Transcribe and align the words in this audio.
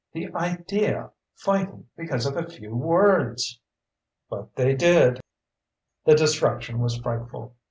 The 0.13 0.33
idea 0.33 1.11
fighting 1.35 1.85
because 1.95 2.25
of 2.25 2.35
a 2.35 2.49
few 2.49 2.75
words! 2.75 3.59
But 4.31 4.55
they 4.55 4.73
did. 4.73 5.21
The 6.05 6.15
destruction 6.15 6.79
was 6.79 6.95
frightful. 6.97 7.53